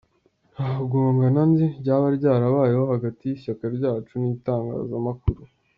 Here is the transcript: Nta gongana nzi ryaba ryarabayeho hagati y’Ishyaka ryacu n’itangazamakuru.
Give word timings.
Nta 0.53 0.69
gongana 0.89 1.41
nzi 1.51 1.65
ryaba 1.81 2.07
ryarabayeho 2.17 2.83
hagati 2.93 3.21
y’Ishyaka 3.25 3.65
ryacu 3.75 4.13
n’itangazamakuru. 4.17 5.41